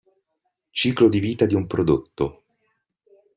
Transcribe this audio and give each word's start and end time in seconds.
Ciclo 0.71 1.09
di 1.09 1.19
vita 1.19 1.45
di 1.45 1.53
un 1.53 1.67
prodotto. 1.67 2.43